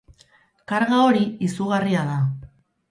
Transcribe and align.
Karga 0.71 1.03
hori 1.11 1.23
izugarria 1.49 2.11
da. 2.13 2.19